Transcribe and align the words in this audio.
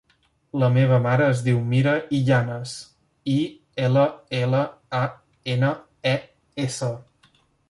La 0.61 0.67
meva 0.75 0.95
mare 1.01 1.25
es 1.33 1.43
diu 1.47 1.59
Mira 1.73 1.93
Illanes: 2.19 2.73
i, 3.35 3.37
ela, 3.89 4.07
ela, 4.39 4.63
a, 5.03 5.03
ena, 5.57 5.71
e, 6.15 6.17
essa. 6.67 6.91